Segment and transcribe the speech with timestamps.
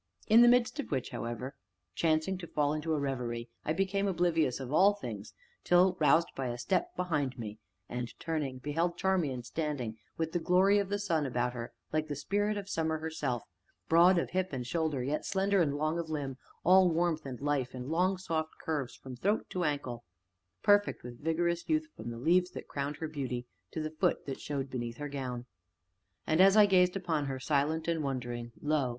[0.25, 1.53] In the midst of which, however,
[1.93, 6.47] chancing to fall into a reverie, I became oblivious of all things till roused by
[6.47, 11.27] a step behind me, and, turning, beheld Charmian standing with the glory of the sun
[11.27, 13.43] about her like the Spirit of Summer herself,
[13.87, 17.75] broad of hip and shoulder, yet slender, and long of limb, all warmth and life,
[17.75, 20.03] and long, soft curves from throat to ankle
[20.63, 24.39] perfect with vigorous youth from the leaves that crowned her beauty to the foot that
[24.39, 25.45] showed beneath her gown.
[26.25, 28.89] And, as I gazed upon her, silent and wondering, lo!